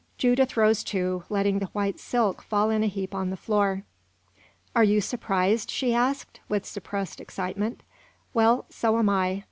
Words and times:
Judith 0.17 0.57
rose, 0.57 0.83
too, 0.83 1.25
letting 1.29 1.59
the 1.59 1.67
white 1.73 1.99
silk 1.99 2.41
fall 2.41 2.71
in 2.71 2.81
a 2.81 2.87
heap 2.87 3.13
on 3.13 3.29
the 3.29 3.37
floor. 3.37 3.83
"Are 4.75 4.83
you 4.83 4.99
surprised?" 4.99 5.69
she 5.69 5.93
asked, 5.93 6.39
with 6.49 6.65
suppressed 6.65 7.21
excitement. 7.21 7.83
"Well, 8.33 8.65
so 8.71 8.97
am 8.97 9.09
I. 9.09 9.39